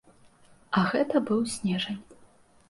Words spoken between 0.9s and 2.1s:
гэта быў снежань.